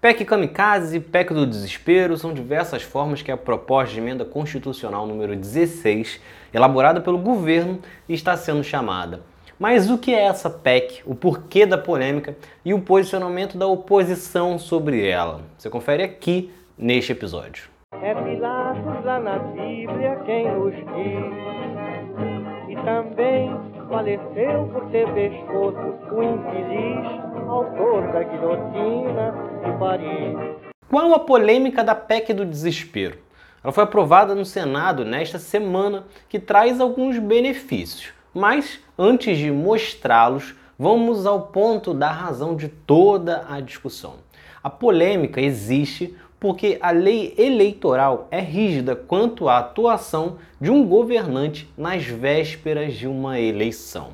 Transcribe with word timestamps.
PEC 0.00 0.24
Kamikaze, 0.24 1.00
PEC 1.00 1.34
do 1.34 1.44
Desespero 1.44 2.16
são 2.16 2.32
diversas 2.32 2.84
formas 2.84 3.20
que 3.20 3.32
a 3.32 3.36
proposta 3.36 3.92
de 3.92 4.00
emenda 4.00 4.24
constitucional 4.24 5.08
número 5.08 5.34
16, 5.34 6.20
elaborada 6.54 7.00
pelo 7.00 7.18
governo, 7.18 7.80
está 8.08 8.36
sendo 8.36 8.62
chamada. 8.62 9.22
Mas 9.58 9.90
o 9.90 9.98
que 9.98 10.14
é 10.14 10.22
essa 10.22 10.48
PEC, 10.48 11.02
o 11.04 11.16
porquê 11.16 11.66
da 11.66 11.76
polêmica 11.76 12.36
e 12.64 12.72
o 12.72 12.80
posicionamento 12.80 13.58
da 13.58 13.66
oposição 13.66 14.56
sobre 14.56 15.04
ela? 15.04 15.40
Você 15.58 15.68
confere 15.68 16.04
aqui 16.04 16.52
neste 16.78 17.10
episódio. 17.10 17.68
É 18.00 18.14
Pilatos 18.14 19.04
lá 19.04 19.18
na 19.18 19.40
Bíblia 19.40 20.22
quem 20.24 20.48
nos 20.48 20.74
diz, 20.76 21.24
e 22.68 22.76
também 22.84 23.50
faleceu 23.88 24.68
por 24.72 24.90
ter 24.90 25.12
pescoço 25.14 25.98
o 26.12 26.22
infeliz 26.22 27.28
autor 27.48 28.12
da 28.12 28.22
guilhotina 28.22 29.34
de 29.64 29.78
Paris. 29.78 30.36
Qual 30.88 31.14
a 31.14 31.18
polêmica 31.18 31.82
da 31.82 31.94
PEC 31.94 32.34
do 32.34 32.44
desespero? 32.44 33.18
Ela 33.64 33.72
foi 33.72 33.84
aprovada 33.84 34.34
no 34.34 34.44
Senado 34.44 35.04
nesta 35.04 35.38
semana, 35.38 36.04
que 36.28 36.38
traz 36.38 36.80
alguns 36.80 37.18
benefícios. 37.18 38.12
Mas 38.32 38.78
antes 38.96 39.38
de 39.38 39.50
mostrá-los, 39.50 40.54
vamos 40.78 41.26
ao 41.26 41.42
ponto 41.48 41.92
da 41.92 42.10
razão 42.10 42.54
de 42.54 42.68
toda 42.68 43.44
a 43.48 43.60
discussão. 43.60 44.16
A 44.62 44.70
polêmica 44.70 45.40
existe 45.40 46.16
porque 46.40 46.78
a 46.80 46.90
lei 46.90 47.34
eleitoral 47.36 48.28
é 48.30 48.40
rígida 48.40 48.94
quanto 48.94 49.48
à 49.48 49.58
atuação 49.58 50.36
de 50.60 50.70
um 50.70 50.86
governante 50.86 51.68
nas 51.76 52.04
vésperas 52.04 52.94
de 52.94 53.06
uma 53.06 53.40
eleição. 53.40 54.10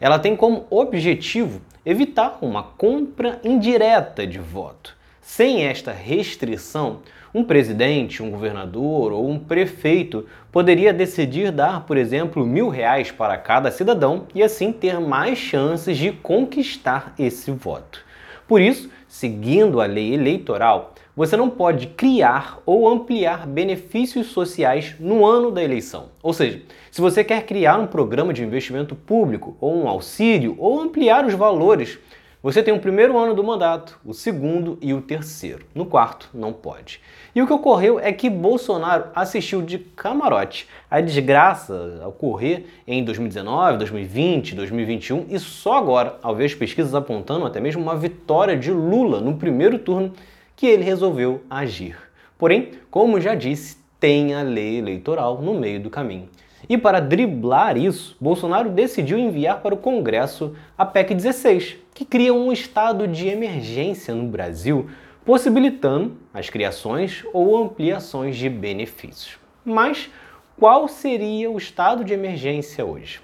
Ela 0.00 0.18
tem 0.18 0.36
como 0.36 0.66
objetivo 0.70 1.60
evitar 1.84 2.38
uma 2.40 2.62
compra 2.62 3.40
indireta 3.44 4.26
de 4.26 4.38
voto. 4.38 4.96
Sem 5.20 5.64
esta 5.64 5.90
restrição, 5.90 7.00
um 7.34 7.42
presidente, 7.42 8.22
um 8.22 8.30
governador 8.30 9.12
ou 9.12 9.28
um 9.28 9.38
prefeito 9.38 10.26
poderia 10.52 10.92
decidir 10.92 11.50
dar, 11.50 11.84
por 11.84 11.96
exemplo, 11.96 12.46
mil 12.46 12.68
reais 12.68 13.10
para 13.10 13.36
cada 13.36 13.70
cidadão 13.70 14.26
e 14.34 14.42
assim 14.42 14.70
ter 14.70 15.00
mais 15.00 15.36
chances 15.38 15.96
de 15.96 16.12
conquistar 16.12 17.12
esse 17.18 17.50
voto. 17.50 18.04
Por 18.46 18.60
isso, 18.60 18.90
seguindo 19.14 19.80
a 19.80 19.86
lei 19.86 20.12
eleitoral, 20.12 20.92
você 21.16 21.36
não 21.36 21.48
pode 21.48 21.86
criar 21.86 22.58
ou 22.66 22.88
ampliar 22.88 23.46
benefícios 23.46 24.26
sociais 24.26 24.96
no 24.98 25.24
ano 25.24 25.52
da 25.52 25.62
eleição. 25.62 26.06
Ou 26.20 26.32
seja, 26.32 26.60
se 26.90 27.00
você 27.00 27.22
quer 27.22 27.46
criar 27.46 27.78
um 27.78 27.86
programa 27.86 28.34
de 28.34 28.42
investimento 28.42 28.96
público 28.96 29.56
ou 29.60 29.72
um 29.84 29.88
auxílio 29.88 30.56
ou 30.58 30.80
ampliar 30.80 31.24
os 31.24 31.34
valores, 31.34 31.96
você 32.44 32.62
tem 32.62 32.74
o 32.74 32.78
primeiro 32.78 33.16
ano 33.18 33.32
do 33.32 33.42
mandato, 33.42 33.98
o 34.04 34.12
segundo 34.12 34.76
e 34.82 34.92
o 34.92 35.00
terceiro. 35.00 35.64
No 35.74 35.86
quarto, 35.86 36.28
não 36.34 36.52
pode. 36.52 37.00
E 37.34 37.40
o 37.40 37.46
que 37.46 37.52
ocorreu 37.54 37.98
é 37.98 38.12
que 38.12 38.28
Bolsonaro 38.28 39.06
assistiu 39.14 39.62
de 39.62 39.78
camarote 39.78 40.68
a 40.90 41.00
desgraça 41.00 42.02
ocorrer 42.06 42.66
em 42.86 43.02
2019, 43.02 43.78
2020, 43.78 44.54
2021 44.56 45.24
e 45.30 45.38
só 45.38 45.78
agora, 45.78 46.18
ao 46.22 46.36
ver 46.36 46.44
as 46.44 46.54
pesquisas 46.54 46.94
apontando 46.94 47.46
até 47.46 47.60
mesmo 47.60 47.80
uma 47.80 47.96
vitória 47.96 48.58
de 48.58 48.70
Lula 48.70 49.22
no 49.22 49.38
primeiro 49.38 49.78
turno, 49.78 50.12
que 50.54 50.66
ele 50.66 50.84
resolveu 50.84 51.40
agir. 51.48 51.96
Porém, 52.36 52.72
como 52.90 53.22
já 53.22 53.34
disse, 53.34 53.78
tem 53.98 54.34
a 54.34 54.42
lei 54.42 54.76
eleitoral 54.76 55.40
no 55.40 55.54
meio 55.54 55.80
do 55.80 55.88
caminho. 55.88 56.28
E 56.68 56.78
para 56.78 57.00
driblar 57.00 57.76
isso, 57.76 58.16
Bolsonaro 58.20 58.70
decidiu 58.70 59.18
enviar 59.18 59.60
para 59.60 59.74
o 59.74 59.78
Congresso 59.78 60.56
a 60.76 60.84
PEC 60.84 61.14
16, 61.14 61.76
que 61.92 62.04
cria 62.04 62.32
um 62.32 62.52
estado 62.52 63.06
de 63.06 63.28
emergência 63.28 64.14
no 64.14 64.26
Brasil, 64.28 64.88
possibilitando 65.24 66.16
as 66.32 66.48
criações 66.48 67.24
ou 67.32 67.56
ampliações 67.56 68.36
de 68.36 68.48
benefícios. 68.48 69.38
Mas 69.64 70.10
qual 70.58 70.88
seria 70.88 71.50
o 71.50 71.58
estado 71.58 72.04
de 72.04 72.12
emergência 72.12 72.84
hoje? 72.84 73.20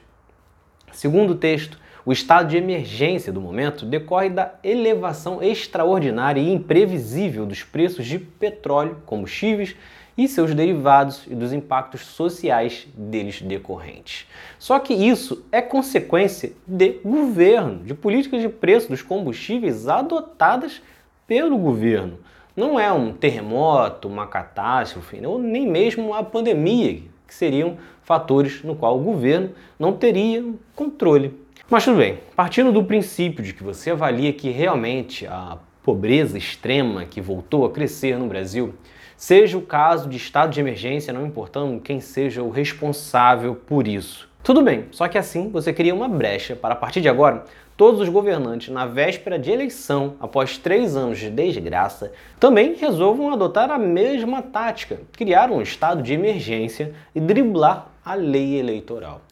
Segundo 0.93 1.31
o 1.31 1.37
texto, 1.37 1.79
o 2.11 2.13
estado 2.13 2.49
de 2.49 2.57
emergência 2.57 3.33
do 3.33 3.41
momento 3.41 3.87
decorre 3.87 4.29
da 4.29 4.55
elevação 4.65 5.41
extraordinária 5.41 6.41
e 6.41 6.53
imprevisível 6.53 7.47
dos 7.47 7.63
preços 7.63 8.05
de 8.05 8.19
petróleo, 8.19 9.01
combustíveis 9.07 9.77
e 10.19 10.27
seus 10.27 10.53
derivados 10.53 11.25
e 11.29 11.37
dos 11.37 11.53
impactos 11.53 12.01
sociais 12.01 12.89
deles 12.97 13.41
decorrentes. 13.41 14.27
Só 14.59 14.81
que 14.81 14.93
isso 14.93 15.47
é 15.53 15.63
consequência 15.63 16.53
de 16.67 16.99
governo, 17.05 17.85
de 17.85 17.95
políticas 17.95 18.43
de 18.43 18.49
preço 18.49 18.89
dos 18.89 19.03
combustíveis 19.03 19.87
adotadas 19.87 20.83
pelo 21.29 21.57
governo. 21.57 22.19
Não 22.57 22.81
é 22.81 22.93
um 22.93 23.13
terremoto, 23.13 24.09
uma 24.09 24.27
catástrofe, 24.27 25.25
ou 25.25 25.39
nem 25.39 25.65
mesmo 25.65 26.13
a 26.13 26.25
pandemia, 26.25 27.03
que 27.25 27.33
seriam 27.33 27.79
fatores 28.03 28.65
no 28.65 28.75
qual 28.75 28.99
o 28.99 29.05
governo 29.05 29.51
não 29.79 29.93
teria 29.93 30.45
controle 30.75 31.49
mas 31.69 31.85
tudo 31.85 31.99
bem, 31.99 32.19
partindo 32.35 32.73
do 32.73 32.85
princípio 32.85 33.45
de 33.45 33.53
que 33.53 33.63
você 33.63 33.91
avalia 33.91 34.33
que 34.33 34.51
realmente 34.51 35.27
a 35.27 35.59
pobreza 35.83 36.39
extrema 36.39 37.05
que 37.05 37.21
voltou 37.21 37.65
a 37.65 37.71
crescer 37.71 38.19
no 38.19 38.27
Brasil 38.27 38.75
seja 39.17 39.59
o 39.59 39.63
caso 39.63 40.09
de 40.09 40.17
estado 40.17 40.51
de 40.51 40.61
emergência, 40.61 41.13
não 41.13 41.27
importando 41.27 41.81
quem 41.81 42.01
seja 42.01 42.43
o 42.43 42.51
responsável 42.51 43.55
por 43.55 43.87
isso. 43.87 44.29
Tudo 44.43 44.63
bem, 44.63 44.87
só 44.91 45.07
que 45.09 45.19
assim 45.19 45.51
você 45.51 45.73
cria 45.73 45.95
uma 45.95 46.09
brecha 46.09 46.57
para 46.57 46.73
a 46.73 46.77
partir 46.77 47.03
de 47.03 47.09
agora 47.09 47.45
todos 47.77 48.01
os 48.01 48.11
governantes, 48.11 48.69
na 48.69 48.85
véspera 48.85 49.39
de 49.39 49.51
eleição, 49.51 50.15
após 50.21 50.59
três 50.59 50.97
anos 50.97 51.19
de 51.19 51.31
desgraça, 51.31 52.13
também 52.39 52.75
resolvam 52.75 53.33
adotar 53.33 53.71
a 53.71 53.79
mesma 53.79 54.43
tática, 54.43 55.01
criar 55.13 55.51
um 55.51 55.63
estado 55.63 56.03
de 56.03 56.13
emergência 56.13 56.95
e 57.15 57.21
driblar 57.21 57.89
a 58.05 58.13
lei 58.13 58.59
eleitoral. 58.59 59.23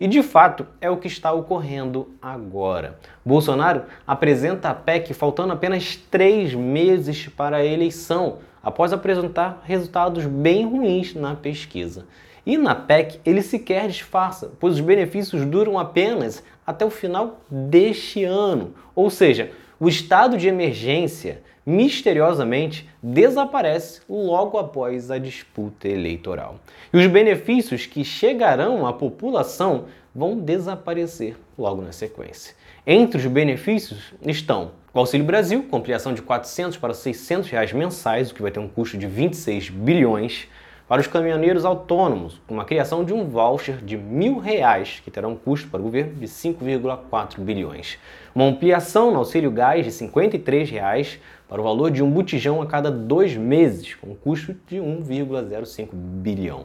E 0.00 0.06
de 0.06 0.22
fato 0.22 0.66
é 0.80 0.88
o 0.88 0.96
que 0.96 1.08
está 1.08 1.32
ocorrendo 1.32 2.08
agora. 2.22 2.98
Bolsonaro 3.24 3.82
apresenta 4.06 4.68
a 4.68 4.74
PEC 4.74 5.12
faltando 5.12 5.52
apenas 5.52 5.96
três 5.96 6.54
meses 6.54 7.26
para 7.26 7.56
a 7.56 7.64
eleição, 7.64 8.38
após 8.62 8.92
apresentar 8.92 9.62
resultados 9.64 10.24
bem 10.24 10.64
ruins 10.64 11.14
na 11.14 11.34
pesquisa. 11.34 12.06
E 12.46 12.56
na 12.56 12.74
PEC 12.74 13.20
ele 13.26 13.42
sequer 13.42 13.88
disfarça, 13.88 14.52
pois 14.60 14.74
os 14.74 14.80
benefícios 14.80 15.44
duram 15.44 15.78
apenas 15.78 16.44
até 16.66 16.84
o 16.84 16.90
final 16.90 17.40
deste 17.50 18.24
ano. 18.24 18.74
Ou 18.94 19.10
seja, 19.10 19.50
o 19.80 19.88
estado 19.88 20.36
de 20.38 20.48
emergência 20.48 21.42
misteriosamente 21.68 22.88
desaparece 23.02 24.00
logo 24.08 24.56
após 24.56 25.10
a 25.10 25.18
disputa 25.18 25.86
eleitoral. 25.86 26.58
E 26.90 26.96
os 26.96 27.06
benefícios 27.06 27.84
que 27.84 28.02
chegarão 28.02 28.86
à 28.86 28.92
população 28.94 29.84
vão 30.14 30.38
desaparecer 30.38 31.36
logo 31.58 31.82
na 31.82 31.92
sequência. 31.92 32.54
Entre 32.86 33.18
os 33.18 33.26
benefícios 33.26 34.14
estão 34.26 34.70
o 34.94 34.98
Auxílio 34.98 35.26
Brasil, 35.26 35.62
com 35.70 35.76
ampliação 35.76 36.14
de 36.14 36.22
400 36.22 36.78
para 36.78 36.94
600 36.94 37.50
reais 37.50 37.70
mensais, 37.74 38.30
o 38.30 38.34
que 38.34 38.40
vai 38.40 38.50
ter 38.50 38.60
um 38.60 38.68
custo 38.68 38.96
de 38.96 39.06
26 39.06 39.68
bilhões. 39.68 40.48
Para 40.88 41.02
os 41.02 41.06
caminhoneiros 41.06 41.66
autônomos, 41.66 42.40
uma 42.48 42.64
criação 42.64 43.04
de 43.04 43.12
um 43.12 43.26
voucher 43.26 43.76
de 43.76 43.94
mil 43.94 44.38
reais, 44.38 45.02
que 45.04 45.10
terá 45.10 45.28
um 45.28 45.36
custo 45.36 45.68
para 45.68 45.80
o 45.80 45.82
governo 45.82 46.14
de 46.14 46.26
5,4 46.26 47.40
bilhões. 47.40 47.98
Uma 48.34 48.46
ampliação 48.46 49.10
no 49.10 49.18
auxílio 49.18 49.50
gás 49.50 49.84
de 49.84 49.92
53 49.92 50.70
reais 50.70 51.18
para 51.46 51.60
o 51.60 51.64
valor 51.64 51.90
de 51.90 52.02
um 52.02 52.10
botijão 52.10 52.62
a 52.62 52.66
cada 52.66 52.90
dois 52.90 53.36
meses, 53.36 53.96
com 53.96 54.12
um 54.12 54.14
custo 54.14 54.56
de 54.66 54.76
1,05 54.76 55.90
bilhão. 55.92 56.64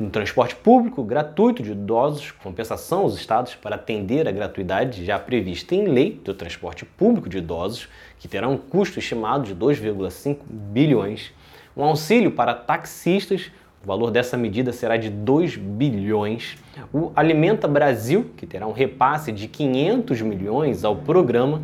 Um 0.00 0.10
transporte 0.10 0.56
público 0.56 1.04
gratuito 1.04 1.62
de 1.62 1.70
idosos, 1.70 2.32
compensação 2.32 3.02
aos 3.02 3.14
estados 3.14 3.54
para 3.54 3.76
atender 3.76 4.26
a 4.26 4.32
gratuidade 4.32 5.04
já 5.04 5.20
prevista 5.20 5.76
em 5.76 5.86
lei 5.86 6.20
do 6.24 6.34
transporte 6.34 6.84
público 6.84 7.28
de 7.28 7.38
idosos, 7.38 7.88
que 8.18 8.26
terá 8.26 8.48
um 8.48 8.58
custo 8.58 8.98
estimado 8.98 9.44
de 9.44 9.54
2,5 9.54 10.38
bilhões 10.48 11.32
um 11.76 11.84
auxílio 11.84 12.30
para 12.30 12.54
taxistas, 12.54 13.50
o 13.82 13.86
valor 13.86 14.10
dessa 14.10 14.36
medida 14.36 14.72
será 14.72 14.96
de 14.96 15.10
2 15.10 15.56
bilhões. 15.56 16.56
O 16.92 17.10
Alimenta 17.16 17.66
Brasil, 17.66 18.30
que 18.36 18.46
terá 18.46 18.66
um 18.66 18.72
repasse 18.72 19.32
de 19.32 19.48
500 19.48 20.20
milhões 20.22 20.84
ao 20.84 20.96
programa. 20.96 21.62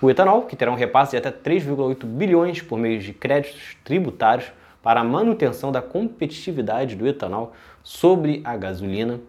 O 0.00 0.08
etanol, 0.08 0.42
que 0.42 0.56
terá 0.56 0.70
um 0.70 0.76
repasse 0.76 1.10
de 1.12 1.16
até 1.18 1.30
3,8 1.30 2.06
bilhões 2.06 2.62
por 2.62 2.78
meio 2.78 2.98
de 2.98 3.12
créditos 3.12 3.76
tributários 3.84 4.50
para 4.82 5.00
a 5.00 5.04
manutenção 5.04 5.70
da 5.70 5.82
competitividade 5.82 6.94
do 6.94 7.06
etanol 7.06 7.52
sobre 7.82 8.40
a 8.44 8.56
gasolina. 8.56 9.20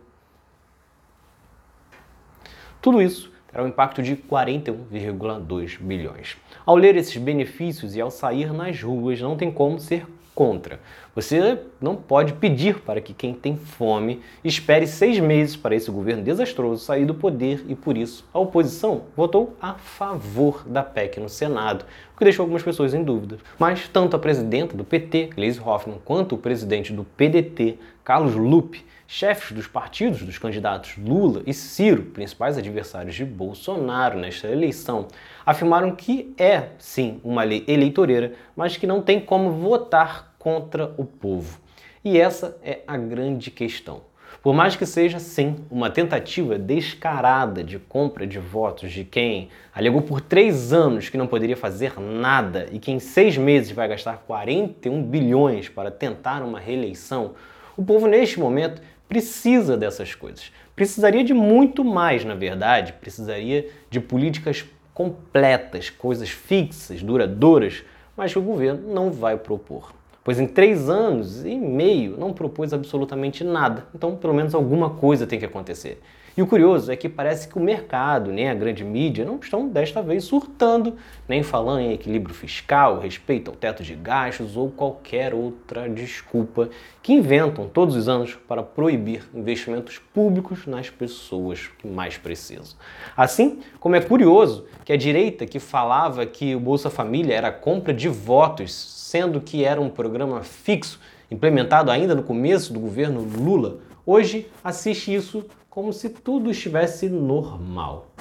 Tudo 2.81 3.01
isso 3.01 3.34
terá 3.55 3.63
um 3.63 3.69
impacto 3.69 4.03
de 4.03 4.17
41,2 4.17 5.79
bilhões. 5.79 6.35
Ao 6.65 6.75
ler 6.75 6.97
esses 6.97 7.15
benefícios 7.15 7.95
e 7.95 8.01
ao 8.01 8.11
sair 8.11 8.51
nas 8.51 8.81
ruas, 8.81 9.21
não 9.21 9.37
tem 9.37 9.49
como 9.49 9.79
ser 9.79 10.05
contra. 10.35 10.81
Você 11.15 11.59
não 11.79 11.95
pode 11.95 12.33
pedir 12.33 12.81
para 12.81 12.99
que 12.99 13.13
quem 13.13 13.33
tem 13.33 13.55
fome 13.55 14.19
espere 14.43 14.85
seis 14.85 15.17
meses 15.21 15.55
para 15.55 15.73
esse 15.73 15.89
governo 15.89 16.21
desastroso 16.21 16.83
sair 16.83 17.05
do 17.05 17.15
poder 17.15 17.63
e 17.69 17.73
por 17.73 17.95
isso 17.95 18.27
a 18.33 18.39
oposição 18.39 19.03
votou 19.15 19.55
a 19.61 19.75
favor 19.75 20.67
da 20.67 20.83
PEC 20.83 21.21
no 21.21 21.29
Senado, 21.29 21.85
o 22.13 22.17
que 22.17 22.25
deixou 22.25 22.43
algumas 22.43 22.63
pessoas 22.63 22.93
em 22.93 23.01
dúvida. 23.01 23.37
Mas 23.57 23.87
tanto 23.87 24.17
a 24.17 24.19
presidenta 24.19 24.75
do 24.75 24.83
PT, 24.83 25.29
Gleisi 25.33 25.61
Hoffmann, 25.61 26.01
quanto 26.03 26.35
o 26.35 26.37
presidente 26.37 26.91
do 26.91 27.05
PDT, 27.05 27.79
Carlos 28.05 28.35
Lupe, 28.35 28.85
chefes 29.07 29.51
dos 29.51 29.65
partidos 29.65 30.21
dos 30.21 30.37
candidatos 30.37 30.95
Lula 30.95 31.41
e 31.47 31.55
Ciro, 31.55 32.03
principais 32.03 32.55
adversários 32.55 33.15
de 33.15 33.25
Bolsonaro 33.25 34.19
nesta 34.19 34.47
eleição, 34.47 35.07
afirmaram 35.43 35.95
que 35.95 36.31
é, 36.37 36.69
sim, 36.77 37.19
uma 37.23 37.43
lei 37.43 37.65
eleitoreira, 37.67 38.33
mas 38.55 38.77
que 38.77 38.85
não 38.85 39.01
tem 39.01 39.19
como 39.19 39.49
votar 39.49 40.35
contra 40.37 40.93
o 40.97 41.03
povo. 41.03 41.59
E 42.03 42.19
essa 42.19 42.55
é 42.63 42.81
a 42.85 42.95
grande 42.95 43.49
questão. 43.49 44.01
Por 44.43 44.53
mais 44.53 44.75
que 44.75 44.85
seja, 44.85 45.17
sim, 45.17 45.55
uma 45.71 45.89
tentativa 45.89 46.59
descarada 46.59 47.63
de 47.63 47.79
compra 47.79 48.27
de 48.27 48.37
votos 48.37 48.91
de 48.91 49.03
quem 49.03 49.49
alegou 49.73 50.03
por 50.03 50.21
três 50.21 50.71
anos 50.71 51.09
que 51.09 51.17
não 51.17 51.25
poderia 51.25 51.57
fazer 51.57 51.99
nada 51.99 52.67
e 52.71 52.77
que 52.77 52.91
em 52.91 52.99
seis 52.99 53.35
meses 53.35 53.71
vai 53.71 53.87
gastar 53.87 54.17
41 54.27 55.01
bilhões 55.01 55.67
para 55.67 55.89
tentar 55.89 56.43
uma 56.43 56.59
reeleição, 56.59 57.33
o 57.77 57.83
povo 57.83 58.07
neste 58.07 58.39
momento 58.39 58.81
precisa 59.07 59.77
dessas 59.77 60.15
coisas. 60.15 60.51
Precisaria 60.75 61.23
de 61.23 61.33
muito 61.33 61.83
mais, 61.83 62.25
na 62.25 62.35
verdade, 62.35 62.93
precisaria 62.93 63.69
de 63.89 63.99
políticas 63.99 64.65
completas, 64.93 65.89
coisas 65.89 66.29
fixas, 66.29 67.01
duradouras, 67.01 67.83
mas 68.15 68.31
que 68.31 68.39
o 68.39 68.41
governo 68.41 68.93
não 68.93 69.11
vai 69.11 69.37
propor 69.37 69.93
pois 70.25 70.39
em 70.39 70.47
três 70.47 70.89
anos 70.89 71.45
e 71.45 71.55
meio 71.55 72.17
não 72.17 72.33
propôs 72.33 72.73
absolutamente 72.73 73.43
nada. 73.43 73.85
Então, 73.93 74.15
pelo 74.15 74.33
menos 74.33 74.55
alguma 74.55 74.89
coisa 74.89 75.27
tem 75.27 75.37
que 75.37 75.45
acontecer. 75.45 76.01
E 76.37 76.41
o 76.41 76.47
curioso 76.47 76.91
é 76.91 76.97
que 76.97 77.07
parece 77.07 77.47
que 77.47 77.57
o 77.57 77.61
mercado, 77.61 78.29
nem 78.29 78.49
a 78.49 78.53
grande 78.53 78.83
mídia, 78.83 79.23
não 79.23 79.37
estão 79.37 79.69
desta 79.69 80.01
vez 80.01 80.25
surtando, 80.25 80.97
nem 81.29 81.41
falando 81.41 81.79
em 81.79 81.93
equilíbrio 81.93 82.35
fiscal, 82.35 82.99
respeito 82.99 83.49
ao 83.49 83.55
teto 83.55 83.81
de 83.83 83.95
gastos 83.95 84.57
ou 84.57 84.69
qualquer 84.69 85.33
outra 85.33 85.87
desculpa 85.87 86.69
que 87.01 87.13
inventam 87.13 87.69
todos 87.69 87.95
os 87.95 88.09
anos 88.09 88.35
para 88.49 88.61
proibir 88.61 89.23
investimentos 89.33 89.97
públicos 89.97 90.67
nas 90.67 90.89
pessoas 90.89 91.69
que 91.79 91.87
mais 91.87 92.17
precisam. 92.17 92.75
Assim 93.15 93.61
como 93.79 93.95
é 93.95 94.01
curioso 94.01 94.65
que 94.83 94.91
a 94.91 94.97
direita 94.97 95.45
que 95.45 95.57
falava 95.57 96.25
que 96.25 96.53
o 96.53 96.59
Bolsa 96.59 96.89
Família 96.89 97.33
era 97.33 97.49
compra 97.49 97.93
de 97.93 98.09
votos, 98.09 98.73
sendo 98.73 99.39
que 99.39 99.63
era 99.63 99.79
um 99.79 99.89
programa 99.89 100.43
fixo, 100.43 100.99
implementado 101.31 101.89
ainda 101.89 102.13
no 102.13 102.23
começo 102.23 102.73
do 102.73 102.79
governo 102.81 103.21
Lula, 103.21 103.77
hoje 104.05 104.47
assiste 104.61 105.15
isso 105.15 105.45
como 105.75 105.91
se 105.91 106.09
tudo 106.09 106.49
estivesse 106.51 107.09
normal. 107.09 108.15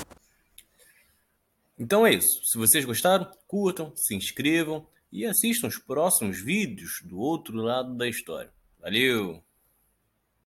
Então 1.79 2.05
é 2.05 2.13
isso. 2.13 2.45
Se 2.45 2.59
vocês 2.59 2.85
gostaram, 2.85 3.31
curtam, 3.47 3.93
se 3.95 4.13
inscrevam 4.17 4.85
e 5.13 5.25
assistam 5.25 5.69
os 5.69 5.79
próximos 5.79 6.41
vídeos 6.41 7.01
do 7.05 7.17
outro 7.17 7.57
lado 7.57 7.95
da 7.95 8.09
história. 8.09 8.53
Valeu! 8.81 9.41